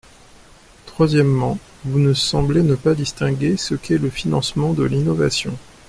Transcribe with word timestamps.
Troisièmement, 0.87 1.59
vous 1.85 2.15
semblez 2.15 2.63
ne 2.63 2.73
pas 2.73 2.95
distinguer 2.95 3.55
ce 3.55 3.75
qu’est 3.75 3.99
le 3.99 4.09
financement 4.09 4.73
de 4.73 4.81
l’innovation. 4.83 5.55